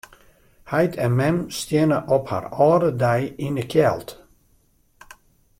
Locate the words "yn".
3.45-3.59